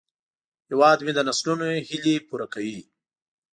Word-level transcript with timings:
هیواد 0.69 0.99
مې 1.05 1.11
د 1.15 1.19
نسلونو 1.27 1.67
هیلې 1.87 2.15
پوره 2.27 2.47
کوي 2.53 2.79